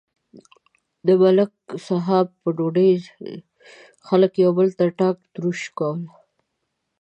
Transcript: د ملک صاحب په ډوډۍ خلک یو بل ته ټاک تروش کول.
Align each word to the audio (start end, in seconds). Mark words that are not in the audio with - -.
د 1.05 1.07
ملک 1.21 1.51
صاحب 1.87 2.27
په 2.41 2.49
ډوډۍ 2.57 2.91
خلک 4.07 4.31
یو 4.43 4.51
بل 4.57 4.67
ته 4.77 4.85
ټاک 4.99 5.17
تروش 5.33 5.61
کول. 5.77 6.01